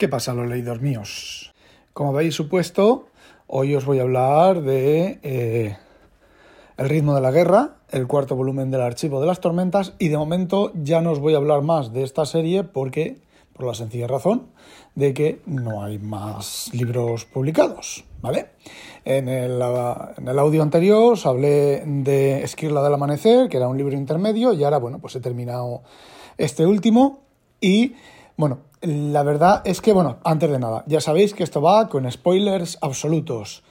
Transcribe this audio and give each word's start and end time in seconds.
¿Qué 0.00 0.08
pasa, 0.08 0.32
los 0.32 0.48
leídos 0.48 0.80
míos? 0.80 1.52
Como 1.92 2.16
habéis 2.16 2.34
supuesto, 2.34 3.08
hoy 3.46 3.74
os 3.74 3.84
voy 3.84 3.98
a 3.98 4.02
hablar 4.02 4.62
de 4.62 5.20
eh, 5.22 5.76
El 6.78 6.88
ritmo 6.88 7.14
de 7.14 7.20
la 7.20 7.30
guerra, 7.30 7.74
el 7.90 8.06
cuarto 8.06 8.34
volumen 8.34 8.70
del 8.70 8.80
Archivo 8.80 9.20
de 9.20 9.26
las 9.26 9.40
Tormentas, 9.40 9.92
y 9.98 10.08
de 10.08 10.16
momento 10.16 10.72
ya 10.74 11.02
no 11.02 11.10
os 11.10 11.18
voy 11.18 11.34
a 11.34 11.36
hablar 11.36 11.60
más 11.60 11.92
de 11.92 12.02
esta 12.02 12.24
serie 12.24 12.64
porque, 12.64 13.18
por 13.52 13.66
la 13.66 13.74
sencilla 13.74 14.06
razón 14.06 14.46
de 14.94 15.12
que 15.12 15.42
no 15.44 15.82
hay 15.82 15.98
más 15.98 16.70
libros 16.72 17.26
publicados, 17.26 18.02
¿vale? 18.22 18.52
En 19.04 19.28
el, 19.28 19.60
audio 19.60 20.62
anterior 20.62 21.12
os 21.12 21.26
hablé 21.26 21.82
de 21.84 22.42
Esquirla 22.42 22.82
del 22.82 22.94
Amanecer, 22.94 23.50
que 23.50 23.58
era 23.58 23.68
un 23.68 23.76
libro 23.76 23.94
intermedio, 23.94 24.54
y 24.54 24.64
ahora, 24.64 24.78
bueno, 24.78 24.98
pues 24.98 25.14
he 25.16 25.20
terminado 25.20 25.82
este 26.38 26.64
último 26.64 27.20
y, 27.60 27.96
bueno, 28.40 28.60
la 28.80 29.22
verdad 29.22 29.60
es 29.66 29.82
que, 29.82 29.92
bueno, 29.92 30.16
antes 30.24 30.50
de 30.50 30.58
nada, 30.58 30.82
ya 30.86 31.02
sabéis 31.02 31.34
que 31.34 31.44
esto 31.44 31.60
va 31.60 31.90
con 31.90 32.10
spoilers 32.10 32.78
absolutos. 32.80 33.62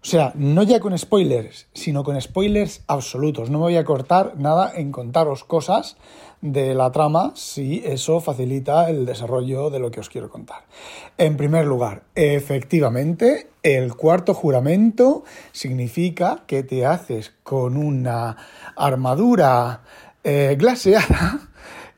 O 0.00 0.04
sea, 0.04 0.32
no 0.36 0.62
ya 0.62 0.78
con 0.78 0.96
spoilers, 0.96 1.66
sino 1.74 2.04
con 2.04 2.20
spoilers 2.20 2.84
absolutos. 2.86 3.50
No 3.50 3.58
me 3.58 3.64
voy 3.64 3.76
a 3.76 3.84
cortar 3.84 4.34
nada 4.36 4.72
en 4.76 4.92
contaros 4.92 5.42
cosas 5.42 5.96
de 6.40 6.74
la 6.76 6.92
trama 6.92 7.32
si 7.34 7.82
eso 7.84 8.20
facilita 8.20 8.88
el 8.88 9.06
desarrollo 9.06 9.70
de 9.70 9.80
lo 9.80 9.90
que 9.90 9.98
os 9.98 10.08
quiero 10.08 10.30
contar. 10.30 10.66
En 11.18 11.36
primer 11.36 11.66
lugar, 11.66 12.04
efectivamente, 12.14 13.50
el 13.64 13.96
cuarto 13.96 14.34
juramento 14.34 15.24
significa 15.50 16.44
que 16.46 16.62
te 16.62 16.86
haces 16.86 17.32
con 17.42 17.76
una 17.76 18.36
armadura 18.76 19.82
eh, 20.22 20.54
glaseada 20.56 21.40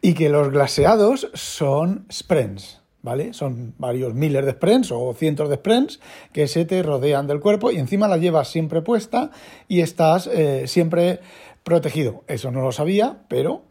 y 0.04 0.12
que 0.12 0.28
los 0.28 0.50
glaseados 0.50 1.30
son 1.32 2.04
sprints, 2.12 2.82
¿vale? 3.00 3.32
Son 3.32 3.72
varios 3.78 4.12
miles 4.12 4.44
de 4.44 4.52
sprints 4.52 4.92
o 4.92 5.14
cientos 5.14 5.48
de 5.48 5.56
sprints 5.56 5.98
que 6.30 6.46
se 6.46 6.66
te 6.66 6.82
rodean 6.82 7.26
del 7.26 7.40
cuerpo 7.40 7.70
y 7.70 7.78
encima 7.78 8.06
la 8.06 8.18
llevas 8.18 8.48
siempre 8.48 8.82
puesta 8.82 9.30
y 9.66 9.80
estás 9.80 10.26
eh, 10.26 10.64
siempre 10.66 11.20
protegido. 11.62 12.22
Eso 12.26 12.50
no 12.50 12.60
lo 12.60 12.70
sabía, 12.70 13.20
pero 13.28 13.62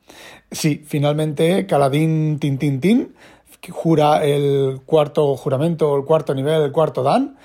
sí, 0.50 0.82
finalmente 0.84 1.68
Caladín 1.68 2.40
Tin 2.40 2.58
Tin 2.58 2.82
Tin 2.82 3.14
jura 3.70 4.26
el 4.26 4.82
cuarto 4.88 5.36
juramento, 5.38 5.96
el 5.96 6.04
cuarto 6.04 6.34
nivel, 6.34 6.64
el 6.64 6.72
cuarto 6.72 7.04
dan. 7.04 7.38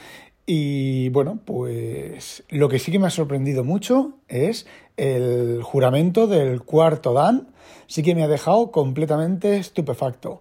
Y 0.50 1.10
bueno, 1.10 1.40
pues 1.44 2.42
lo 2.48 2.70
que 2.70 2.78
sí 2.78 2.90
que 2.90 2.98
me 2.98 3.06
ha 3.06 3.10
sorprendido 3.10 3.64
mucho 3.64 4.14
es 4.28 4.66
el 4.96 5.62
juramento 5.62 6.26
del 6.26 6.62
cuarto 6.62 7.12
dan 7.12 7.48
sí 7.86 8.02
que 8.02 8.14
me 8.14 8.22
ha 8.22 8.28
dejado 8.28 8.70
completamente 8.70 9.58
estupefacto 9.58 10.40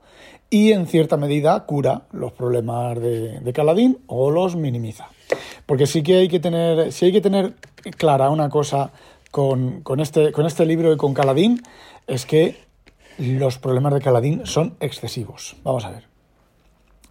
y 0.49 0.72
en 0.72 0.88
cierta 0.88 1.17
medida 1.17 1.66
cura 1.66 2.03
los 2.14 2.31
problemas 2.31 2.97
de, 3.02 3.52
Caladín 3.53 3.97
o 4.08 4.31
los 4.31 4.55
minimiza. 4.55 5.09
Porque 5.66 5.88
sí 5.88 6.03
que 6.03 6.19
hay 6.19 6.30
que 6.30 6.39
tener, 6.39 6.94
sí 6.94 7.08
hay 7.08 7.11
que 7.11 7.19
tener 7.19 7.55
clara 7.97 8.30
una 8.30 8.47
cosa 8.47 8.94
con, 9.30 9.83
este, 9.99 10.32
con 10.32 10.45
este 10.45 10.65
libro 10.65 10.93
y 10.93 10.95
con 10.95 11.14
Caladín, 11.14 11.61
es 12.08 12.26
que 12.26 12.55
los 13.17 13.58
problemas 13.58 13.93
de 13.93 13.99
Caladín 13.99 14.45
son 14.45 14.77
excesivos. 14.80 15.58
Vamos 15.65 15.83
a 15.83 15.92
ver. 15.92 16.17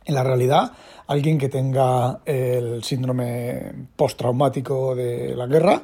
En 0.06 0.14
la 0.14 0.22
realidad, 0.22 0.72
alguien 1.08 1.36
que 1.36 1.48
tenga 1.48 2.20
el 2.24 2.82
síndrome 2.82 3.72
postraumático 3.96 4.94
de 4.94 5.34
la 5.34 5.46
guerra, 5.46 5.82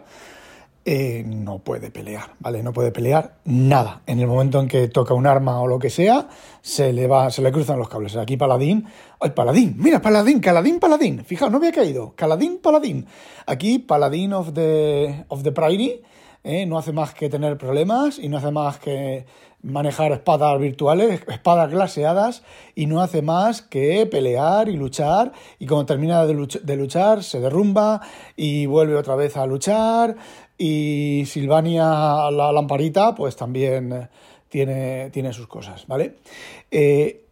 eh, 0.84 1.22
no 1.24 1.60
puede 1.60 1.92
pelear, 1.92 2.34
¿vale? 2.40 2.62
No 2.62 2.72
puede 2.72 2.90
pelear 2.90 3.36
nada. 3.44 4.02
En 4.06 4.18
el 4.18 4.26
momento 4.26 4.58
en 4.60 4.66
que 4.66 4.88
toca 4.88 5.14
un 5.14 5.28
arma 5.28 5.60
o 5.60 5.68
lo 5.68 5.78
que 5.78 5.90
sea, 5.90 6.28
se 6.60 6.92
le 6.92 7.06
va, 7.06 7.30
se 7.30 7.40
le 7.40 7.52
cruzan 7.52 7.78
los 7.78 7.88
cables. 7.88 8.16
Aquí 8.16 8.36
Paladín, 8.36 8.86
¡ay, 9.20 9.30
Paladín! 9.30 9.74
Mira, 9.78 10.02
Paladín, 10.02 10.40
Caladín, 10.40 10.80
Paladín. 10.80 11.24
Fijaos, 11.24 11.52
no 11.52 11.58
había 11.58 11.70
caído. 11.70 12.14
Caladín, 12.16 12.58
Paladín. 12.58 13.06
Aquí 13.46 13.78
Paladín 13.78 14.32
of 14.32 14.54
the, 14.54 15.24
of 15.28 15.44
the 15.44 15.52
Prairie 15.52 16.02
¿eh? 16.44 16.66
no 16.66 16.78
hace 16.78 16.92
más 16.92 17.14
que 17.14 17.28
tener 17.28 17.56
problemas 17.58 18.18
y 18.18 18.28
no 18.28 18.38
hace 18.38 18.50
más 18.50 18.78
que 18.78 19.26
manejar 19.62 20.12
espadas 20.12 20.58
virtuales, 20.58 21.22
espadas 21.28 21.70
glaseadas 21.70 22.42
y 22.74 22.86
no 22.86 23.00
hace 23.00 23.22
más 23.22 23.62
que 23.62 24.06
pelear 24.06 24.68
y 24.68 24.76
luchar 24.76 25.32
y 25.58 25.66
cuando 25.66 25.86
termina 25.86 26.26
de, 26.26 26.76
luchar 26.76 27.22
se 27.22 27.40
derrumba 27.40 28.00
y 28.36 28.66
vuelve 28.66 28.96
otra 28.96 29.14
vez 29.14 29.36
a 29.36 29.46
luchar 29.46 30.16
y 30.58 31.24
Silvania, 31.26 32.30
la 32.30 32.52
lamparita, 32.52 33.14
pues 33.14 33.36
también 33.36 33.92
eh, 33.92 34.08
tiene, 34.48 35.10
tiene 35.10 35.32
sus 35.32 35.48
cosas, 35.48 35.86
¿vale? 35.88 36.16
Eh, 36.70 37.24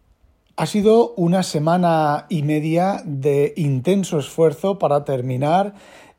ha 0.57 0.65
sido 0.65 1.13
una 1.15 1.43
semana 1.43 2.25
y 2.29 2.43
media 2.43 3.01
de 3.05 3.53
intenso 3.55 4.19
esfuerzo 4.19 4.77
para 4.79 5.05
terminar 5.05 5.73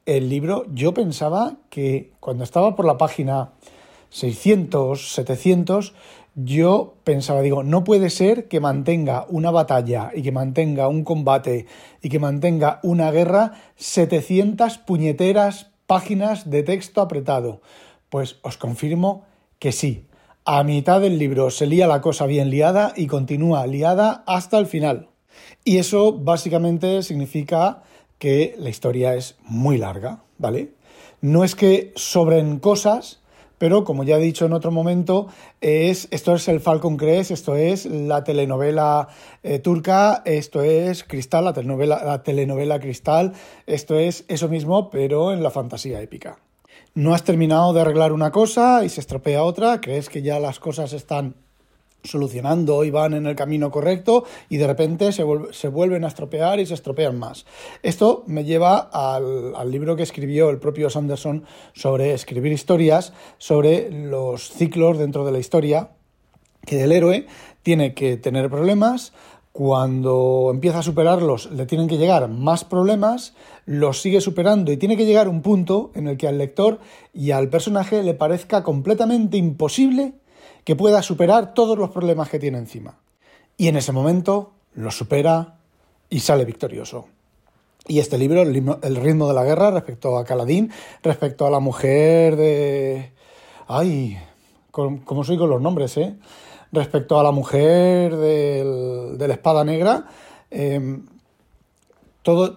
el 0.06 0.28
libro. 0.28 0.66
Yo 0.72 0.94
pensaba 0.94 1.56
que 1.70 2.12
cuando 2.20 2.44
estaba 2.44 2.74
por 2.76 2.84
la 2.84 2.98
página 2.98 3.52
600, 4.10 5.12
700, 5.14 5.94
yo 6.34 6.94
pensaba, 7.04 7.42
digo, 7.42 7.62
no 7.62 7.84
puede 7.84 8.08
ser 8.08 8.48
que 8.48 8.60
mantenga 8.60 9.26
una 9.28 9.50
batalla 9.50 10.10
y 10.14 10.22
que 10.22 10.32
mantenga 10.32 10.88
un 10.88 11.04
combate 11.04 11.66
y 12.00 12.08
que 12.08 12.18
mantenga 12.18 12.80
una 12.82 13.10
guerra 13.10 13.52
700 13.76 14.78
puñeteras 14.78 15.70
páginas 15.86 16.48
de 16.48 16.62
texto 16.62 17.00
apretado. 17.00 17.60
Pues 18.08 18.38
os 18.42 18.56
confirmo 18.56 19.24
que 19.58 19.72
sí. 19.72 20.06
A 20.44 20.64
mitad 20.64 21.00
del 21.00 21.18
libro 21.18 21.50
se 21.50 21.66
lía 21.66 21.86
la 21.86 22.00
cosa 22.00 22.26
bien 22.26 22.50
liada 22.50 22.94
y 22.96 23.06
continúa 23.06 23.66
liada 23.66 24.24
hasta 24.26 24.58
el 24.58 24.66
final. 24.66 25.08
Y 25.64 25.78
eso 25.78 26.12
básicamente 26.12 27.02
significa 27.02 27.82
que 28.22 28.54
la 28.56 28.70
historia 28.70 29.16
es 29.16 29.34
muy 29.42 29.78
larga, 29.78 30.22
¿vale? 30.38 30.74
No 31.20 31.42
es 31.42 31.56
que 31.56 31.92
sobren 31.96 32.60
cosas, 32.60 33.20
pero 33.58 33.82
como 33.82 34.04
ya 34.04 34.16
he 34.16 34.20
dicho 34.20 34.46
en 34.46 34.52
otro 34.52 34.70
momento, 34.70 35.26
es, 35.60 36.06
esto 36.12 36.36
es 36.36 36.46
el 36.46 36.60
Falcon 36.60 36.96
Crest, 36.96 37.32
esto 37.32 37.56
es 37.56 37.84
la 37.84 38.22
telenovela 38.22 39.08
eh, 39.42 39.58
turca, 39.58 40.22
esto 40.24 40.62
es 40.62 41.02
Cristal, 41.02 41.46
la 41.46 41.52
telenovela, 41.52 42.04
la 42.04 42.22
telenovela 42.22 42.78
Cristal, 42.78 43.32
esto 43.66 43.98
es 43.98 44.24
eso 44.28 44.46
mismo, 44.46 44.88
pero 44.88 45.32
en 45.32 45.42
la 45.42 45.50
fantasía 45.50 46.00
épica. 46.00 46.38
No 46.94 47.14
has 47.14 47.24
terminado 47.24 47.72
de 47.72 47.80
arreglar 47.80 48.12
una 48.12 48.30
cosa 48.30 48.84
y 48.84 48.88
se 48.88 49.00
estropea 49.00 49.42
otra, 49.42 49.80
crees 49.80 50.08
que 50.08 50.22
ya 50.22 50.38
las 50.38 50.60
cosas 50.60 50.92
están 50.92 51.34
solucionando 52.04 52.84
y 52.84 52.90
van 52.90 53.14
en 53.14 53.26
el 53.26 53.36
camino 53.36 53.70
correcto 53.70 54.24
y 54.48 54.56
de 54.56 54.66
repente 54.66 55.12
se, 55.12 55.22
vuelven 55.22 56.04
a 56.04 56.08
estropear 56.08 56.60
y 56.60 56.66
se 56.66 56.74
estropean 56.74 57.18
más. 57.18 57.46
Esto 57.82 58.24
me 58.26 58.44
lleva 58.44 58.78
al, 58.78 59.54
al, 59.54 59.70
libro 59.70 59.96
que 59.96 60.02
escribió 60.02 60.50
el 60.50 60.58
propio 60.58 60.90
Sanderson 60.90 61.44
sobre 61.72 62.12
escribir 62.12 62.52
historias, 62.52 63.12
sobre 63.38 63.90
los 63.90 64.50
ciclos 64.50 64.98
dentro 64.98 65.24
de 65.24 65.32
la 65.32 65.38
historia, 65.38 65.90
que 66.66 66.82
el 66.82 66.92
héroe 66.92 67.26
tiene 67.62 67.94
que 67.94 68.16
tener 68.16 68.50
problemas, 68.50 69.12
cuando 69.52 70.48
empieza 70.50 70.78
a 70.78 70.82
superarlos 70.82 71.50
le 71.52 71.66
tienen 71.66 71.86
que 71.86 71.98
llegar 71.98 72.26
más 72.28 72.64
problemas, 72.64 73.34
los 73.66 74.00
sigue 74.00 74.22
superando 74.22 74.72
y 74.72 74.78
tiene 74.78 74.96
que 74.96 75.04
llegar 75.04 75.28
un 75.28 75.42
punto 75.42 75.90
en 75.94 76.08
el 76.08 76.16
que 76.16 76.26
al 76.26 76.38
lector 76.38 76.80
y 77.12 77.32
al 77.32 77.50
personaje 77.50 78.02
le 78.02 78.14
parezca 78.14 78.62
completamente 78.62 79.36
imposible 79.36 80.14
que 80.64 80.76
pueda 80.76 81.02
superar 81.02 81.54
todos 81.54 81.78
los 81.78 81.90
problemas 81.90 82.28
que 82.28 82.38
tiene 82.38 82.58
encima. 82.58 82.98
Y 83.56 83.68
en 83.68 83.76
ese 83.76 83.92
momento 83.92 84.52
lo 84.74 84.90
supera 84.90 85.56
y 86.08 86.20
sale 86.20 86.44
victorioso. 86.44 87.06
Y 87.86 87.98
este 87.98 88.16
libro, 88.16 88.42
El 88.42 88.96
ritmo 88.96 89.26
de 89.26 89.34
la 89.34 89.44
guerra, 89.44 89.70
respecto 89.70 90.16
a 90.16 90.24
Caladín, 90.24 90.70
respecto 91.02 91.46
a 91.46 91.50
la 91.50 91.58
mujer 91.58 92.36
de... 92.36 93.12
Ay, 93.66 94.18
como 94.70 95.24
soy 95.24 95.36
con 95.36 95.50
los 95.50 95.60
nombres, 95.60 95.96
¿eh? 95.96 96.14
Respecto 96.70 97.18
a 97.18 97.22
la 97.22 97.32
mujer 97.32 98.16
del, 98.16 99.18
de 99.18 99.28
la 99.28 99.34
espada 99.34 99.64
negra, 99.64 100.06
em, 100.50 101.06
todos, 102.22 102.56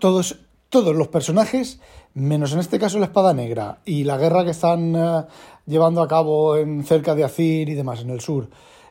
todos 0.70 0.96
los 0.96 1.08
personajes, 1.10 1.82
menos 2.16 2.54
en 2.54 2.60
este 2.60 2.80
caso 2.80 2.98
la 2.98 3.06
espada 3.06 3.34
negra 3.34 3.80
y 3.86 4.06
la 4.06 4.18
guerra 4.18 4.44
que 4.44 4.52
están 4.52 4.96
eh, 4.96 5.26
llevando 5.68 6.02
a 6.02 6.08
cabo 6.08 6.56
en 6.56 6.84
cerca 6.84 7.14
de 7.14 7.24
Azir 7.24 7.70
y 7.70 7.76
demás, 7.76 8.02
en 8.02 8.10
el 8.10 8.22
sur. 8.22 8.50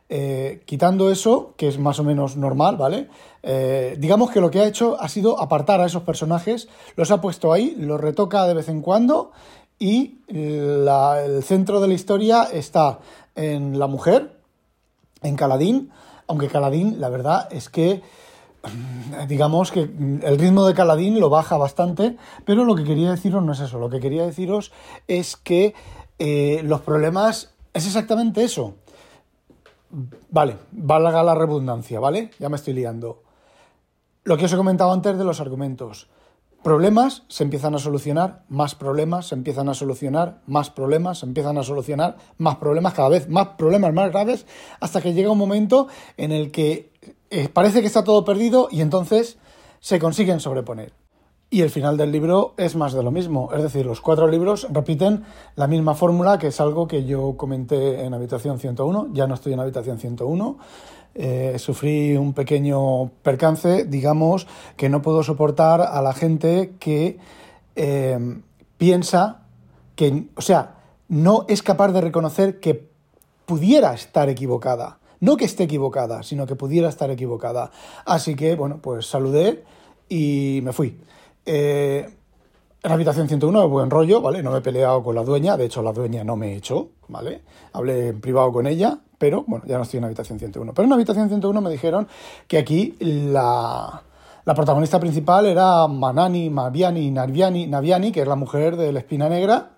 eh, 0.08 0.62
quitando 0.66 1.10
eso, 1.10 1.54
que 1.56 1.66
es 1.66 1.78
más 1.78 1.98
o 1.98 2.04
menos 2.04 2.36
normal, 2.36 2.76
¿vale? 2.76 3.08
Eh, 3.42 3.96
digamos 3.98 4.30
que 4.30 4.40
lo 4.40 4.50
que 4.50 4.60
ha 4.60 4.66
hecho 4.66 5.00
ha 5.00 5.08
sido 5.08 5.40
apartar 5.40 5.80
a 5.80 5.86
esos 5.86 6.02
personajes, 6.02 6.68
los 6.96 7.10
ha 7.10 7.22
puesto 7.22 7.52
ahí, 7.52 7.74
los 7.78 8.00
retoca 8.00 8.46
de 8.46 8.54
vez 8.54 8.68
en 8.68 8.82
cuando 8.82 9.32
y 9.78 10.18
el 10.28 11.42
centro 11.42 11.80
de 11.80 11.88
la 11.88 11.94
historia 11.94 12.44
está 12.44 13.00
en 13.34 13.78
la 13.78 13.86
mujer, 13.86 14.36
en 15.22 15.36
Caladín, 15.36 15.90
aunque 16.26 16.48
Caladín, 16.48 17.00
la 17.00 17.08
verdad 17.08 17.48
es 17.50 17.68
que 17.68 18.02
digamos 19.28 19.70
que 19.70 19.80
el 19.80 20.38
ritmo 20.38 20.66
de 20.66 20.74
Caladín 20.74 21.20
lo 21.20 21.30
baja 21.30 21.56
bastante, 21.56 22.16
pero 22.44 22.64
lo 22.64 22.74
que 22.74 22.84
quería 22.84 23.10
deciros 23.10 23.42
no 23.42 23.52
es 23.52 23.60
eso, 23.60 23.78
lo 23.78 23.90
que 23.90 24.00
quería 24.00 24.24
deciros 24.24 24.72
es 25.08 25.36
que 25.36 25.74
eh, 26.18 26.62
los 26.64 26.80
problemas 26.80 27.54
es 27.72 27.86
exactamente 27.86 28.44
eso. 28.44 28.74
Vale, 30.30 30.56
valga 30.72 31.22
la 31.22 31.34
redundancia, 31.34 32.00
¿vale? 32.00 32.30
Ya 32.38 32.48
me 32.48 32.56
estoy 32.56 32.74
liando. 32.74 33.22
Lo 34.24 34.36
que 34.36 34.46
os 34.46 34.52
he 34.52 34.56
comentado 34.56 34.92
antes 34.92 35.16
de 35.16 35.24
los 35.24 35.40
argumentos. 35.40 36.08
Problemas 36.64 37.24
se 37.28 37.44
empiezan 37.44 37.74
a 37.74 37.78
solucionar, 37.78 38.42
más 38.48 38.74
problemas 38.74 39.26
se 39.26 39.34
empiezan 39.34 39.68
a 39.68 39.74
solucionar, 39.74 40.40
más 40.46 40.70
problemas 40.70 41.18
se 41.18 41.26
empiezan 41.26 41.58
a 41.58 41.62
solucionar, 41.62 42.16
más 42.38 42.56
problemas, 42.56 42.94
cada 42.94 43.10
vez 43.10 43.28
más 43.28 43.48
problemas 43.58 43.92
más 43.92 44.10
graves, 44.10 44.46
hasta 44.80 45.02
que 45.02 45.12
llega 45.12 45.30
un 45.30 45.36
momento 45.36 45.88
en 46.16 46.32
el 46.32 46.50
que 46.50 46.90
eh, 47.34 47.48
parece 47.48 47.80
que 47.80 47.88
está 47.88 48.04
todo 48.04 48.24
perdido 48.24 48.68
y 48.70 48.80
entonces 48.80 49.38
se 49.80 49.98
consiguen 49.98 50.38
sobreponer. 50.38 50.92
Y 51.50 51.62
el 51.62 51.70
final 51.70 51.96
del 51.96 52.12
libro 52.12 52.54
es 52.56 52.76
más 52.76 52.92
de 52.92 53.02
lo 53.02 53.10
mismo, 53.10 53.50
es 53.52 53.60
decir, 53.60 53.84
los 53.84 54.00
cuatro 54.00 54.28
libros 54.28 54.68
repiten 54.70 55.24
la 55.56 55.66
misma 55.66 55.96
fórmula, 55.96 56.38
que 56.38 56.46
es 56.46 56.60
algo 56.60 56.86
que 56.86 57.04
yo 57.04 57.36
comenté 57.36 58.04
en 58.04 58.14
Habitación 58.14 58.60
101, 58.60 59.08
ya 59.14 59.26
no 59.26 59.34
estoy 59.34 59.52
en 59.52 59.58
Habitación 59.58 59.98
101, 59.98 60.58
eh, 61.16 61.56
sufrí 61.58 62.16
un 62.16 62.34
pequeño 62.34 63.10
percance, 63.22 63.84
digamos, 63.84 64.46
que 64.76 64.88
no 64.88 65.02
puedo 65.02 65.24
soportar 65.24 65.80
a 65.80 66.00
la 66.02 66.12
gente 66.12 66.74
que 66.78 67.18
eh, 67.74 68.40
piensa 68.78 69.42
que, 69.96 70.28
o 70.36 70.40
sea, 70.40 70.76
no 71.08 71.46
es 71.48 71.64
capaz 71.64 71.88
de 71.88 72.00
reconocer 72.00 72.60
que 72.60 72.88
pudiera 73.44 73.92
estar 73.92 74.28
equivocada. 74.28 74.98
No 75.24 75.38
que 75.38 75.46
esté 75.46 75.64
equivocada, 75.64 76.22
sino 76.22 76.44
que 76.44 76.54
pudiera 76.54 76.86
estar 76.90 77.10
equivocada. 77.10 77.70
Así 78.04 78.36
que, 78.36 78.56
bueno, 78.56 78.80
pues 78.82 79.06
saludé 79.06 79.64
y 80.06 80.60
me 80.62 80.74
fui. 80.74 81.00
Eh, 81.46 82.06
en 82.82 82.88
la 82.90 82.94
habitación 82.94 83.26
101 83.26 83.66
buen 83.70 83.88
rollo, 83.88 84.20
¿vale? 84.20 84.42
No 84.42 84.50
me 84.50 84.58
he 84.58 84.60
peleado 84.60 85.02
con 85.02 85.14
la 85.14 85.22
dueña, 85.22 85.56
de 85.56 85.64
hecho 85.64 85.80
la 85.80 85.94
dueña 85.94 86.24
no 86.24 86.36
me 86.36 86.54
echó, 86.54 86.90
¿vale? 87.08 87.40
Hablé 87.72 88.08
en 88.08 88.20
privado 88.20 88.52
con 88.52 88.66
ella, 88.66 88.98
pero 89.16 89.44
bueno, 89.46 89.64
ya 89.66 89.78
no 89.78 89.84
estoy 89.84 89.96
en 89.96 90.02
la 90.02 90.08
habitación 90.08 90.38
101. 90.38 90.74
Pero 90.74 90.84
en 90.84 90.90
la 90.90 90.96
habitación 90.96 91.28
101 91.28 91.58
me 91.62 91.70
dijeron 91.70 92.06
que 92.46 92.58
aquí 92.58 92.94
la, 93.00 94.02
la 94.44 94.54
protagonista 94.54 95.00
principal 95.00 95.46
era 95.46 95.86
Manani 95.88 96.50
Maviani 96.50 97.10
Naviani, 97.10 97.66
Naviani, 97.66 98.12
que 98.12 98.20
es 98.20 98.28
la 98.28 98.36
mujer 98.36 98.76
de 98.76 98.92
la 98.92 98.98
espina 98.98 99.30
negra, 99.30 99.70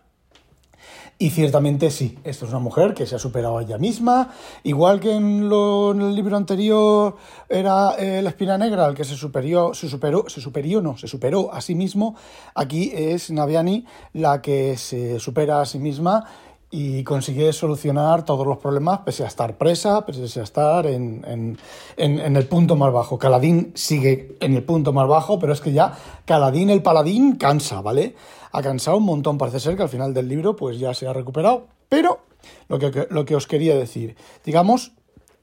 y 1.18 1.30
ciertamente 1.30 1.90
sí, 1.90 2.18
esto 2.24 2.44
es 2.44 2.50
una 2.50 2.60
mujer 2.60 2.92
que 2.92 3.06
se 3.06 3.16
ha 3.16 3.18
superado 3.18 3.56
a 3.56 3.62
ella 3.62 3.78
misma, 3.78 4.34
igual 4.64 5.00
que 5.00 5.14
en, 5.14 5.48
lo, 5.48 5.92
en 5.92 6.02
el 6.02 6.14
libro 6.14 6.36
anterior 6.36 7.16
era 7.48 7.94
eh, 7.98 8.20
la 8.20 8.28
espina 8.28 8.58
negra 8.58 8.86
el 8.86 8.94
que 8.94 9.04
se 9.04 9.16
superó, 9.16 9.72
se 9.72 9.88
superó, 9.88 10.28
se 10.28 10.42
superó, 10.42 10.82
no, 10.82 10.98
se 10.98 11.08
superó 11.08 11.52
a 11.54 11.62
sí 11.62 11.74
mismo, 11.74 12.16
aquí 12.54 12.92
es 12.94 13.30
Naviani 13.30 13.86
la 14.12 14.42
que 14.42 14.76
se 14.76 15.18
supera 15.18 15.62
a 15.62 15.66
sí 15.66 15.78
misma 15.78 16.24
y 16.70 17.04
consigue 17.04 17.52
solucionar 17.52 18.24
todos 18.24 18.46
los 18.46 18.58
problemas 18.58 19.00
pese 19.00 19.24
a 19.24 19.28
estar 19.28 19.56
presa, 19.56 20.04
pese 20.04 20.40
a 20.40 20.42
estar 20.42 20.86
en, 20.86 21.24
en, 21.26 21.58
en, 21.96 22.36
el 22.36 22.46
punto 22.46 22.76
más 22.76 22.92
bajo. 22.92 23.18
Caladín 23.18 23.72
sigue 23.74 24.36
en 24.40 24.54
el 24.54 24.64
punto 24.64 24.92
más 24.92 25.08
bajo, 25.08 25.38
pero 25.38 25.52
es 25.52 25.60
que 25.60 25.72
ya 25.72 25.96
Caladín 26.24 26.70
el 26.70 26.82
paladín 26.82 27.36
cansa, 27.36 27.80
¿vale? 27.80 28.16
Ha 28.52 28.62
cansado 28.62 28.96
un 28.96 29.04
montón, 29.04 29.38
parece 29.38 29.60
ser 29.60 29.76
que 29.76 29.82
al 29.82 29.88
final 29.88 30.12
del 30.12 30.28
libro 30.28 30.56
pues 30.56 30.78
ya 30.78 30.92
se 30.92 31.06
ha 31.06 31.12
recuperado, 31.12 31.66
pero 31.88 32.20
lo 32.68 32.78
que, 32.78 33.06
lo 33.10 33.24
que 33.24 33.36
os 33.36 33.46
quería 33.46 33.76
decir, 33.76 34.16
digamos, 34.44 34.92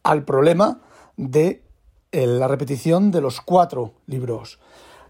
al 0.04 0.26
problema 0.26 0.82
de 1.16 1.64
eh, 2.12 2.28
la 2.28 2.48
repetición 2.48 3.12
de 3.12 3.22
los 3.22 3.42
cuatro 3.42 3.94
libros. 4.08 4.60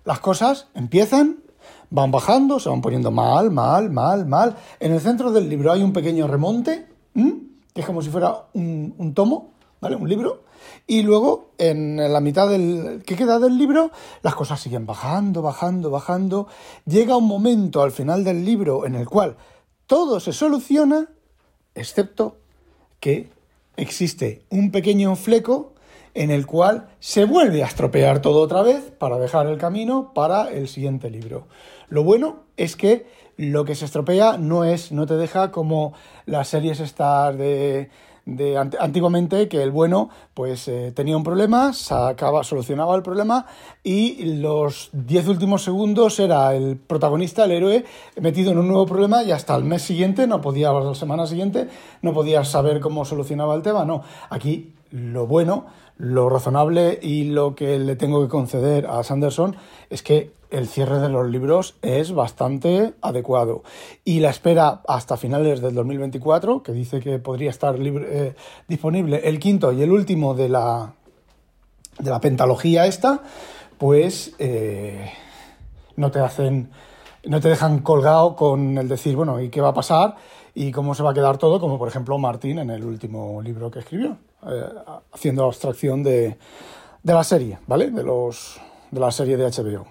Las 0.06 0.19
cosas 0.19 0.68
empiezan 0.74 1.42
van 1.89 2.12
bajando, 2.12 2.60
se 2.60 2.69
van 2.69 2.81
poniendo 2.81 3.12
mal, 3.12 3.51
mal, 3.51 3.89
mal, 3.89 4.25
mal. 4.25 4.56
En 4.80 4.92
el 4.92 5.00
centro 5.00 5.31
del 5.31 5.50
libro 5.50 5.71
hay 5.71 5.83
un 5.83 5.94
pequeño 5.94 6.27
remonte, 6.27 6.88
que 7.13 7.81
es 7.81 7.86
como 7.86 8.01
si 8.01 8.10
fuera 8.10 8.45
un, 8.54 9.13
tomo, 9.13 9.51
¿vale? 9.80 9.95
Un 9.95 10.10
libro. 10.10 10.44
Y 10.88 11.01
luego, 11.04 11.51
en 11.57 11.98
la 11.98 12.19
mitad 12.19 12.50
del 12.50 13.04
que 13.06 13.15
queda 13.15 13.39
del 13.39 13.57
libro, 13.57 13.92
las 14.21 14.36
cosas 14.36 14.60
siguen 14.60 14.86
bajando, 14.86 15.42
bajando, 15.42 15.89
bajando. 15.89 16.48
Llega 16.86 17.15
un 17.18 17.27
momento 17.27 17.81
al 17.81 17.92
final 17.92 18.24
del 18.24 18.44
libro 18.44 18.86
en 18.86 18.95
el 18.95 19.07
cual 19.07 19.38
todo 19.86 20.19
se 20.19 20.33
soluciona, 20.33 21.10
excepto 21.75 22.38
que 23.00 23.30
existe 23.75 24.44
un 24.50 24.71
pequeño 24.71 25.15
fleco 25.15 25.72
en 26.13 26.31
el 26.31 26.45
cual 26.45 26.88
se 27.00 27.25
vuelve 27.25 27.63
a 27.63 27.68
estropear 27.68 28.21
todo 28.21 28.42
otra 28.42 28.62
vez 28.62 28.92
para 28.98 29.18
dejar 29.18 29.48
el 29.48 29.57
camino 29.57 30.12
para 30.13 30.50
el 30.50 30.68
siguiente 30.68 31.10
libro. 31.10 31.48
Lo 31.89 32.04
bueno 32.04 32.44
es 32.57 32.75
que 32.75 33.07
lo 33.38 33.65
que 33.65 33.75
se 33.75 33.86
estropea 33.86 34.38
no 34.38 34.63
es, 34.63 34.92
no 34.92 35.06
te 35.06 35.15
deja 35.15 35.51
como 35.51 35.94
las 36.25 36.48
series 36.48 36.77
de, 36.80 37.89
de 38.25 38.57
antiguamente 38.57 39.50
que 39.50 39.62
el 39.62 39.71
bueno 39.71 40.10
pues 40.33 40.68
eh, 40.68 40.92
tenía 40.95 41.18
un 41.18 41.24
problema, 41.24 41.74
sacaba, 41.74 42.44
solucionaba 42.44 42.95
el 42.95 43.01
problema 43.01 43.45
y 43.83 44.38
los 44.38 44.89
diez 44.94 45.27
últimos 45.27 45.63
segundos 45.63 46.19
era 46.19 46.56
el 46.56 46.77
protagonista, 46.77 47.45
el 47.45 47.51
héroe, 47.51 47.86
metido 48.21 48.51
en 48.51 48.60
un 48.60 48.68
nuevo 48.68 48.86
problema 48.86 49.24
y 49.24 49.31
hasta 49.31 49.56
el 49.56 49.63
mes 49.63 49.81
siguiente 49.81 50.27
no 50.27 50.42
podía, 50.42 50.71
la 50.71 50.95
semana 50.95 51.25
siguiente 51.25 51.68
no 52.01 52.13
podía 52.13 52.45
saber 52.45 52.80
cómo 52.80 53.04
solucionaba 53.04 53.56
el 53.56 53.62
tema, 53.62 53.83
no, 53.83 54.04
aquí 54.30 54.74
lo 54.93 55.25
bueno 55.25 55.65
lo 55.97 56.29
razonable 56.29 56.99
y 57.01 57.25
lo 57.25 57.55
que 57.55 57.79
le 57.79 57.95
tengo 57.95 58.21
que 58.21 58.29
conceder 58.29 58.85
a 58.87 59.03
Sanderson 59.03 59.55
es 59.89 60.03
que 60.03 60.31
el 60.51 60.67
cierre 60.67 60.99
de 60.99 61.09
los 61.09 61.27
libros 61.29 61.75
es 61.81 62.13
bastante 62.13 62.93
adecuado. 63.01 63.63
Y 64.05 64.19
la 64.19 64.29
espera 64.29 64.81
hasta 64.87 65.17
finales 65.17 65.61
del 65.61 65.73
2024, 65.73 66.61
que 66.61 66.73
dice 66.73 66.99
que 66.99 67.17
podría 67.17 67.49
estar 67.49 67.75
eh, 67.79 68.35
disponible 68.67 69.21
el 69.23 69.39
quinto 69.39 69.71
y 69.71 69.81
el 69.81 69.91
último 69.91 70.35
de 70.35 70.49
la, 70.49 70.93
de 71.97 72.09
la 72.09 72.19
pentalogía 72.19 72.85
esta, 72.85 73.23
pues 73.79 74.35
eh, 74.37 75.11
no 75.95 76.12
te 76.12 76.19
hacen, 76.19 76.69
no 77.25 77.39
te 77.39 77.50
dejan 77.50 77.79
colgado 77.79 78.35
con 78.35 78.77
el 78.77 78.88
decir, 78.88 79.15
bueno, 79.15 79.41
¿y 79.41 79.50
qué 79.50 79.62
va 79.62 79.69
a 79.69 79.73
pasar? 79.73 80.15
¿Y 80.55 80.72
cómo 80.72 80.93
se 80.93 81.03
va 81.03 81.12
a 81.12 81.13
quedar 81.13 81.38
todo? 81.38 81.60
Como 81.60 81.79
por 81.79 81.88
ejemplo 81.88 82.17
Martín 82.17 82.60
en 82.60 82.69
el 82.69 82.83
último 82.83 83.41
libro 83.41 83.72
que 83.72 83.79
escribió. 83.79 84.17
Eh, 84.48 84.65
haciendo 85.12 85.45
abstracción 85.45 86.03
de, 86.03 86.38
de, 87.01 87.13
la 87.13 87.24
serie, 87.24 87.60
¿vale? 87.65 87.89
De, 87.89 88.03
los, 88.03 88.60
de 88.91 89.00
la 89.00 89.12
serie 89.12 89.38
de 89.38 89.45
HBO. 89.45 89.86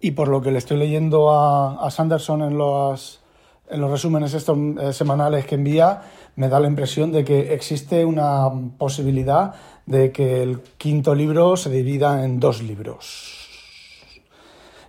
Y 0.00 0.12
por 0.12 0.28
lo 0.28 0.40
que 0.40 0.50
le 0.50 0.58
estoy 0.58 0.78
leyendo 0.78 1.30
a, 1.30 1.84
a 1.84 1.90
Sanderson 1.90 2.42
en 2.42 2.58
los, 2.58 3.20
en 3.68 3.80
los 3.80 3.90
resúmenes 3.90 4.34
estos 4.34 4.58
eh, 4.80 4.92
semanales 4.92 5.46
que 5.46 5.54
envía, 5.54 6.02
me 6.36 6.48
da 6.48 6.58
la 6.58 6.68
impresión 6.68 7.12
de 7.12 7.24
que 7.24 7.54
existe 7.54 8.04
una 8.04 8.50
posibilidad 8.76 9.54
de 9.86 10.10
que 10.10 10.42
el 10.42 10.62
quinto 10.78 11.14
libro 11.14 11.56
se 11.56 11.70
divida 11.70 12.24
en 12.24 12.40
dos 12.40 12.62
libros. 12.62 13.48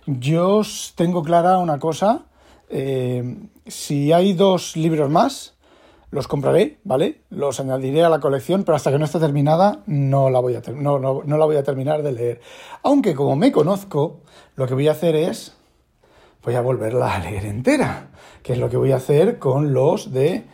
Yo 0.06 0.62
tengo 0.94 1.22
clara 1.22 1.58
una 1.58 1.78
cosa, 1.78 2.22
eh, 2.68 3.36
si 3.66 4.12
hay 4.12 4.32
dos 4.32 4.76
libros 4.76 5.10
más, 5.10 5.54
los 6.10 6.28
compraré, 6.28 6.78
¿vale? 6.84 7.22
Los 7.30 7.60
añadiré 7.60 8.04
a 8.04 8.08
la 8.08 8.20
colección, 8.20 8.64
pero 8.64 8.76
hasta 8.76 8.90
que 8.90 8.98
no 8.98 9.04
esté 9.04 9.18
terminada 9.18 9.82
no 9.86 10.30
la 10.30 10.40
voy 10.40 10.54
a, 10.54 10.62
no, 10.72 10.98
no, 10.98 11.22
no 11.24 11.38
la 11.38 11.44
voy 11.44 11.56
a 11.56 11.62
terminar 11.62 12.02
de 12.02 12.12
leer. 12.12 12.40
Aunque 12.82 13.14
como 13.14 13.36
me 13.36 13.52
conozco, 13.52 14.20
lo 14.54 14.66
que 14.66 14.74
voy 14.74 14.88
a 14.88 14.92
hacer 14.92 15.14
es, 15.16 15.56
voy 16.42 16.54
a 16.54 16.60
volverla 16.60 17.14
a 17.14 17.18
leer 17.18 17.44
entera, 17.46 18.08
que 18.42 18.52
es 18.52 18.58
lo 18.58 18.70
que 18.70 18.76
voy 18.76 18.92
a 18.92 18.96
hacer 18.96 19.38
con 19.38 19.72
los 19.74 20.12
de 20.12 20.46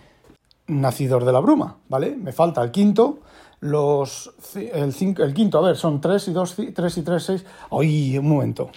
Nacidor 0.67 1.25
de 1.25 1.33
la 1.33 1.41
Bruma, 1.41 1.79
¿vale? 1.89 2.17
Me 2.17 2.33
falta 2.33 2.63
el 2.63 2.71
quinto, 2.71 3.19
los, 3.61 4.33
el, 4.57 4.93
cinco, 4.93 5.23
el 5.23 5.35
quinto, 5.35 5.59
a 5.59 5.63
ver, 5.63 5.77
son 5.77 6.01
3 6.01 6.29
y 6.29 6.33
2, 6.33 6.57
3 6.75 6.99
y 6.99 7.03
3, 7.03 7.23
6. 7.23 7.47
¡Ay, 7.71 8.19
un 8.19 8.29
momento! 8.29 8.71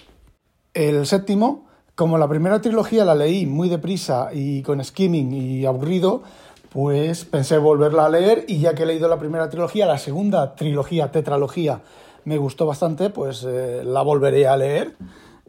El 0.74 1.08
séptimo, 1.08 1.65
como 1.96 2.18
la 2.18 2.28
primera 2.28 2.62
trilogía 2.62 3.06
la 3.06 3.16
leí 3.16 3.46
muy 3.46 3.70
deprisa 3.70 4.30
y 4.34 4.62
con 4.62 4.84
skimming 4.84 5.32
y 5.34 5.66
aburrido, 5.66 6.24
pues 6.72 7.24
pensé 7.26 7.58
volverla 7.58 8.06
a 8.06 8.10
leer 8.10 8.46
y 8.48 8.60
ya 8.60 8.76
que 8.76 8.84
he 8.84 8.86
leído 8.86 9.08
la 9.08 9.18
primera 9.18 9.50
trilogía, 9.50 9.86
la 9.86 9.98
segunda 9.98 10.56
trilogía, 10.56 11.12
tetralogía, 11.12 11.82
me 12.26 12.38
gustó 12.38 12.66
bastante, 12.66 13.10
pues 13.10 13.46
eh, 13.48 13.82
la 13.86 14.02
volveré 14.02 14.48
a 14.48 14.58
leer 14.58 14.96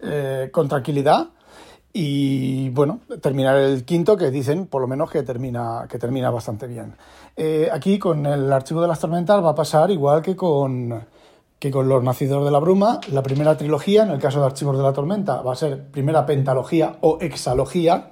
eh, 0.02 0.50
con 0.52 0.68
tranquilidad. 0.68 1.28
y 1.92 2.68
bueno, 2.70 3.00
terminar 3.22 3.56
el 3.56 3.84
quinto 3.84 4.18
que 4.18 4.30
dicen 4.30 4.66
por 4.66 4.82
lo 4.82 4.86
menos 4.86 5.10
que 5.10 5.22
termina, 5.22 5.86
que 5.88 5.98
termina 5.98 6.30
bastante 6.30 6.66
bien. 6.66 6.94
Eh, 7.36 7.68
aquí 7.72 7.98
con 7.98 8.24
el 8.24 8.52
archivo 8.52 8.80
de 8.80 8.88
las 8.88 9.00
tormentas 9.00 9.42
va 9.44 9.50
a 9.50 9.54
pasar 9.54 9.90
igual 9.90 10.22
que 10.22 10.36
con, 10.36 11.06
que 11.58 11.70
con 11.70 11.88
Los 11.88 12.02
Nacidos 12.02 12.44
de 12.44 12.50
la 12.50 12.58
Bruma. 12.58 13.00
La 13.10 13.22
primera 13.22 13.56
trilogía, 13.56 14.02
en 14.02 14.10
el 14.10 14.18
caso 14.18 14.40
de 14.40 14.46
Archivos 14.46 14.76
de 14.76 14.82
la 14.82 14.92
Tormenta, 14.92 15.42
va 15.42 15.52
a 15.52 15.56
ser 15.56 15.86
primera 15.90 16.26
pentalogía 16.26 16.96
o 17.00 17.18
exalogía, 17.20 18.10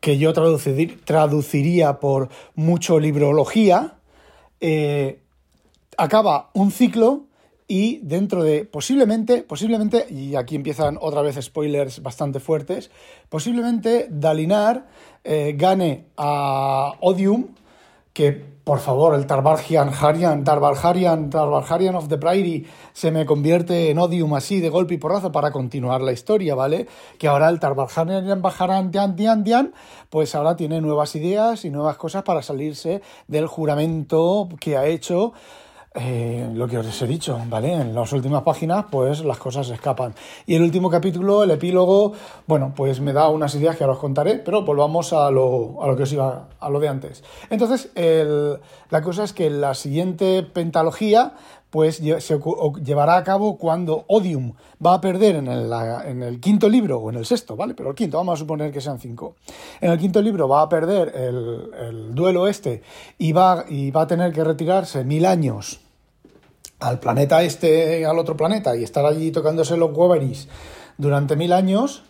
que 0.00 0.18
yo 0.18 0.32
traduciría 0.32 2.00
por 2.00 2.28
mucho 2.54 2.98
librología. 2.98 3.94
Eh, 4.60 5.20
acaba 5.96 6.50
un 6.54 6.70
ciclo 6.70 7.26
y 7.68 8.00
dentro 8.02 8.42
de 8.42 8.64
posiblemente, 8.64 9.42
posiblemente, 9.42 10.06
y 10.10 10.34
aquí 10.34 10.56
empiezan 10.56 10.98
otra 11.00 11.22
vez 11.22 11.38
spoilers 11.40 12.02
bastante 12.02 12.40
fuertes, 12.40 12.90
posiblemente 13.28 14.08
Dalinar 14.10 14.88
eh, 15.24 15.54
gane 15.56 16.06
a 16.16 16.92
Odium, 17.00 17.54
que 18.12 18.52
por 18.64 18.78
favor 18.78 19.14
el 19.14 19.26
Tarbarjian 19.26 19.90
Harian, 20.00 20.44
Tarbarjarian, 20.44 21.30
Tarbarjarian 21.30 21.96
of 21.96 22.08
the 22.08 22.16
Prairie 22.16 22.66
se 22.92 23.10
me 23.10 23.26
convierte 23.26 23.90
en 23.90 23.98
Odium 23.98 24.34
así 24.34 24.60
de 24.60 24.68
golpe 24.68 24.94
y 24.94 24.98
porrazo 24.98 25.32
para 25.32 25.50
continuar 25.50 26.00
la 26.00 26.12
historia, 26.12 26.54
¿vale? 26.54 26.86
Que 27.18 27.26
ahora 27.26 27.48
el 27.48 27.58
Tarbarjarian 27.58 28.40
Bajaran 28.40 28.92
Dian 28.92 29.16
Dian 29.16 29.42
Dian, 29.42 29.74
pues 30.10 30.34
ahora 30.34 30.54
tiene 30.54 30.80
nuevas 30.80 31.16
ideas 31.16 31.64
y 31.64 31.70
nuevas 31.70 31.96
cosas 31.96 32.22
para 32.22 32.42
salirse 32.42 33.02
del 33.26 33.46
juramento 33.46 34.48
que 34.60 34.76
ha 34.76 34.86
hecho 34.86 35.32
eh, 35.94 36.50
lo 36.54 36.66
que 36.66 36.78
os 36.78 37.02
he 37.02 37.06
dicho, 37.06 37.38
¿vale? 37.48 37.72
En 37.74 37.94
las 37.94 38.12
últimas 38.12 38.42
páginas, 38.42 38.86
pues 38.90 39.24
las 39.24 39.38
cosas 39.38 39.68
escapan. 39.68 40.14
Y 40.46 40.54
el 40.54 40.62
último 40.62 40.88
capítulo, 40.88 41.42
el 41.42 41.50
epílogo, 41.50 42.14
bueno, 42.46 42.72
pues 42.74 43.00
me 43.00 43.12
da 43.12 43.28
unas 43.28 43.54
ideas 43.54 43.76
que 43.76 43.84
ahora 43.84 43.94
os 43.94 44.00
contaré, 44.00 44.36
pero 44.36 44.62
volvamos 44.62 45.12
a 45.12 45.30
lo, 45.30 45.82
a 45.82 45.86
lo 45.86 45.96
que 45.96 46.04
os 46.04 46.12
iba, 46.12 46.48
a 46.58 46.70
lo 46.70 46.80
de 46.80 46.88
antes. 46.88 47.22
Entonces, 47.50 47.90
la 47.94 49.02
cosa 49.02 49.24
es 49.24 49.32
que 49.32 49.50
la 49.50 49.74
siguiente 49.74 50.42
pentalogía, 50.42 51.34
pues 51.72 51.96
se 51.96 52.40
llevará 52.84 53.16
a 53.16 53.24
cabo 53.24 53.56
cuando 53.56 54.04
Odium 54.08 54.52
va 54.84 54.92
a 54.92 55.00
perder 55.00 55.36
en 55.36 55.48
el, 55.48 55.72
en 56.04 56.22
el, 56.22 56.38
quinto 56.38 56.68
libro, 56.68 56.98
o 56.98 57.08
en 57.08 57.16
el 57.16 57.24
sexto, 57.24 57.56
¿vale? 57.56 57.72
Pero 57.72 57.88
el 57.88 57.94
quinto, 57.94 58.18
vamos 58.18 58.34
a 58.34 58.36
suponer 58.36 58.70
que 58.70 58.82
sean 58.82 58.98
cinco. 58.98 59.36
En 59.80 59.90
el 59.90 59.98
quinto 59.98 60.20
libro 60.20 60.46
va 60.46 60.60
a 60.60 60.68
perder 60.68 61.16
el, 61.16 61.70
el 61.80 62.14
duelo 62.14 62.46
este 62.46 62.82
y 63.16 63.32
va, 63.32 63.64
y 63.66 63.90
va 63.90 64.02
a 64.02 64.06
tener 64.06 64.34
que 64.34 64.44
retirarse 64.44 65.02
mil 65.02 65.24
años 65.24 65.80
al 66.78 67.00
planeta 67.00 67.42
este, 67.42 68.04
al 68.04 68.18
otro 68.18 68.36
planeta, 68.36 68.76
y 68.76 68.84
estar 68.84 69.06
allí 69.06 69.30
tocándose 69.30 69.78
los 69.78 69.94
Wolverines 69.94 70.48
durante 70.98 71.36
mil 71.36 71.54
años, 71.54 72.02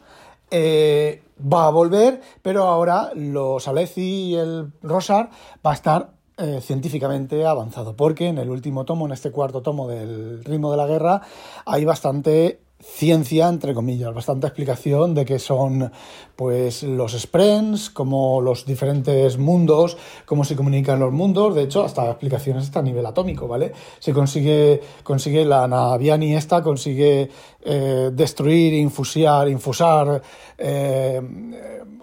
eh, 0.50 1.22
va 1.40 1.68
a 1.68 1.70
volver, 1.70 2.20
pero 2.42 2.64
ahora 2.64 3.12
los 3.14 3.68
Aleci 3.68 4.30
y 4.30 4.34
el 4.34 4.72
Rosar 4.82 5.30
va 5.64 5.70
a 5.70 5.74
estar 5.74 6.10
eh, 6.38 6.60
científicamente 6.62 7.44
avanzado, 7.46 7.94
porque 7.94 8.28
en 8.28 8.38
el 8.38 8.50
último 8.50 8.84
tomo, 8.84 9.06
en 9.06 9.12
este 9.12 9.30
cuarto 9.30 9.62
tomo 9.62 9.88
del 9.88 10.42
ritmo 10.44 10.70
de 10.70 10.76
la 10.76 10.86
guerra, 10.86 11.22
hay 11.66 11.84
bastante 11.84 12.60
ciencia, 12.82 13.48
entre 13.48 13.74
comillas, 13.74 14.12
bastante 14.12 14.46
explicación 14.46 15.14
de 15.14 15.24
qué 15.24 15.38
son 15.38 15.92
pues 16.34 16.82
los 16.82 17.12
sprints, 17.12 17.90
como 17.90 18.40
los 18.40 18.66
diferentes 18.66 19.38
mundos, 19.38 19.96
cómo 20.26 20.44
se 20.44 20.56
comunican 20.56 20.98
los 20.98 21.12
mundos, 21.12 21.54
de 21.54 21.62
hecho, 21.62 21.84
hasta 21.84 22.10
explicaciones 22.10 22.64
hasta 22.64 22.80
a 22.80 22.82
nivel 22.82 23.06
atómico, 23.06 23.46
¿vale? 23.46 23.72
Se 24.00 24.12
consigue, 24.12 24.80
consigue 25.04 25.44
la 25.44 25.68
Naviani 25.68 26.34
esta, 26.34 26.62
consigue 26.62 27.30
eh, 27.64 28.10
destruir, 28.12 28.74
infusiar, 28.74 29.48
infusar 29.48 30.20
eh, 30.58 31.20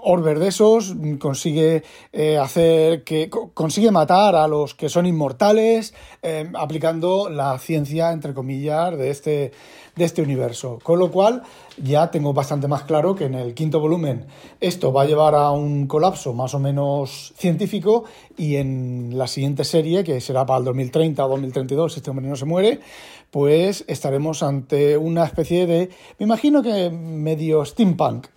de 0.01 0.48
esos, 0.48 0.95
consigue 1.19 1.83
eh, 2.12 2.38
hacer 2.38 3.03
que 3.03 3.29
consigue 3.59 3.91
matar 3.91 4.37
a 4.37 4.47
los 4.47 4.73
que 4.73 4.87
son 4.87 5.05
inmortales, 5.05 5.93
eh, 6.21 6.49
aplicando 6.53 7.29
la 7.29 7.59
ciencia, 7.59 8.13
entre 8.13 8.33
comillas, 8.33 8.97
de 8.97 9.09
este, 9.09 9.51
de 9.97 10.05
este 10.05 10.21
universo. 10.21 10.79
Con 10.81 10.97
lo 10.97 11.11
cual, 11.11 11.43
ya 11.75 12.09
tengo 12.09 12.31
bastante 12.31 12.69
más 12.69 12.83
claro 12.83 13.15
que 13.15 13.25
en 13.25 13.33
el 13.33 13.53
quinto 13.53 13.81
volumen 13.81 14.27
esto 14.61 14.93
va 14.93 15.01
a 15.01 15.05
llevar 15.07 15.35
a 15.35 15.51
un 15.51 15.87
colapso 15.87 16.33
más 16.33 16.53
o 16.53 16.59
menos 16.59 17.33
científico 17.35 18.05
y 18.37 18.55
en 18.55 19.17
la 19.17 19.27
siguiente 19.27 19.65
serie, 19.65 20.05
que 20.05 20.21
será 20.21 20.45
para 20.45 20.59
el 20.59 20.63
2030 20.63 21.25
o 21.25 21.27
2032, 21.27 21.91
si 21.91 21.99
este 21.99 22.11
hombre 22.11 22.27
no 22.29 22.37
se 22.37 22.45
muere, 22.45 22.79
pues 23.29 23.83
estaremos 23.89 24.41
ante 24.41 24.95
una 24.95 25.25
especie 25.25 25.67
de, 25.67 25.89
me 26.17 26.23
imagino 26.23 26.63
que 26.63 26.89
medio 26.91 27.65
steampunk. 27.65 28.27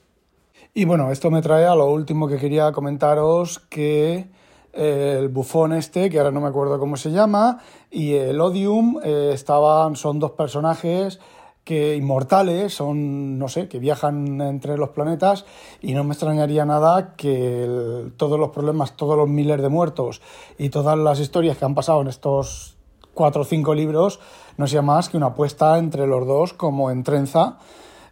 Y 0.74 0.84
bueno, 0.84 1.12
esto 1.12 1.30
me 1.30 1.42
trae 1.42 1.64
a 1.66 1.76
lo 1.76 1.92
último 1.92 2.26
que 2.26 2.38
quería 2.38 2.72
comentaros, 2.72 3.60
que 3.70 4.41
el 4.72 5.28
bufón 5.28 5.72
este, 5.72 6.08
que 6.10 6.18
ahora 6.18 6.30
no 6.30 6.40
me 6.40 6.48
acuerdo 6.48 6.78
cómo 6.78 6.96
se 6.96 7.10
llama, 7.10 7.58
y 7.90 8.14
el 8.14 8.40
Odium 8.40 8.98
eh, 9.02 9.30
estaban, 9.32 9.96
son 9.96 10.18
dos 10.18 10.32
personajes 10.32 11.20
que 11.64 11.94
inmortales, 11.94 12.74
son, 12.74 13.38
no 13.38 13.48
sé, 13.48 13.68
que 13.68 13.78
viajan 13.78 14.40
entre 14.40 14.76
los 14.76 14.88
planetas 14.90 15.44
y 15.80 15.94
no 15.94 16.02
me 16.02 16.12
extrañaría 16.12 16.64
nada 16.64 17.14
que 17.16 18.10
todos 18.16 18.38
los 18.38 18.50
problemas, 18.50 18.96
todos 18.96 19.16
los 19.16 19.28
miles 19.28 19.62
de 19.62 19.68
muertos 19.68 20.20
y 20.58 20.70
todas 20.70 20.98
las 20.98 21.20
historias 21.20 21.56
que 21.56 21.64
han 21.64 21.74
pasado 21.74 22.00
en 22.00 22.08
estos 22.08 22.76
cuatro 23.14 23.42
o 23.42 23.44
cinco 23.44 23.74
libros 23.74 24.18
no 24.56 24.66
sea 24.66 24.82
más 24.82 25.08
que 25.08 25.16
una 25.16 25.26
apuesta 25.26 25.78
entre 25.78 26.06
los 26.06 26.26
dos 26.26 26.52
como 26.52 26.90
en 26.90 27.04
trenza. 27.04 27.58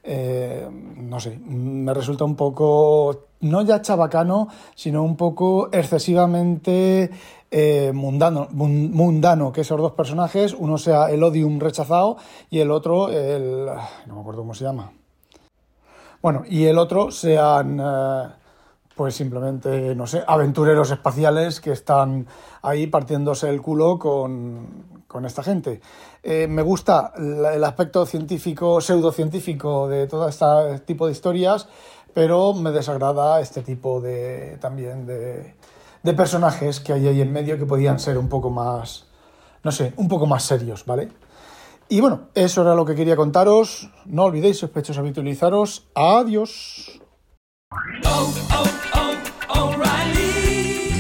Eh, 0.03 0.69
no 0.97 1.21
sé, 1.21 1.39
me 1.39 1.93
resulta 1.93 2.25
un 2.25 2.37
poco, 2.37 3.30
no 3.41 3.63
ya 3.63 3.83
chabacano, 3.83 4.49
sino 4.75 5.03
un 5.03 5.17
poco 5.17 5.69
excesivamente 5.73 7.11
eh, 7.51 7.91
mundano, 7.93 8.49
mundano 8.53 9.53
que 9.53 9.63
esos 9.63 9.81
dos 9.81 9.93
personajes, 9.93 10.55
uno 10.57 10.79
sea 10.79 11.11
el 11.11 11.23
Odium 11.23 11.59
rechazado 11.59 12.17
y 12.49 12.61
el 12.61 12.71
otro, 12.71 13.09
el... 13.09 13.67
no 14.07 14.15
me 14.15 14.21
acuerdo 14.21 14.43
cómo 14.43 14.55
se 14.55 14.65
llama. 14.65 14.93
Bueno, 16.23 16.43
y 16.47 16.67
el 16.67 16.79
otro 16.79 17.11
sean, 17.11 17.81
eh, 17.83 18.29
pues 18.95 19.15
simplemente, 19.15 19.95
no 19.95 20.07
sé, 20.07 20.23
aventureros 20.27 20.91
espaciales 20.91 21.61
que 21.61 21.73
están 21.73 22.27
ahí 22.63 22.87
partiéndose 22.87 23.49
el 23.49 23.63
culo 23.63 23.99
con, 23.99 25.01
con 25.07 25.25
esta 25.25 25.43
gente. 25.43 25.81
Eh, 26.23 26.47
me 26.47 26.63
gusta 26.63 27.13
el 27.17 27.65
aspecto 27.65 28.05
científico, 28.07 28.81
pseudocientífico 28.81 29.89
de 29.89 30.07
todo 30.07 30.29
este 30.29 30.79
tipo 30.87 31.07
de 31.07 31.13
historias, 31.13 31.67
pero 32.15 32.55
me 32.55 32.71
desagrada 32.71 33.41
este 33.41 33.63
tipo 33.63 34.01
de 34.01 34.59
también 34.61 35.07
de, 35.07 35.55
de 36.03 36.15
personajes 36.15 36.81
que 36.81 36.93
hay 36.93 37.09
ahí 37.09 37.21
en 37.21 37.33
medio 37.33 37.59
que 37.59 37.67
podían 37.67 37.99
ser 37.99 38.19
un 38.19 38.29
poco 38.29 38.51
más, 38.51 39.07
no 39.63 39.73
sé, 39.73 39.93
un 39.97 40.09
poco 40.09 40.27
más 40.27 40.43
serios, 40.43 40.85
¿vale? 40.85 41.09
Y 41.89 42.01
bueno, 42.01 42.29
eso 42.35 42.63
era 42.63 42.77
lo 42.77 42.85
que 42.85 42.95
quería 42.95 43.17
contaros. 43.17 43.91
No 44.07 44.25
olvidéis, 44.25 44.59
sospechosos, 44.59 44.99
habitualizaros. 44.99 45.89
Adiós. 45.95 47.01
Oh, 48.05 48.33
oh, 48.53 48.90